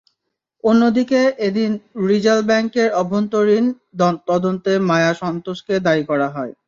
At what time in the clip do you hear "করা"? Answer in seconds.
6.09-6.27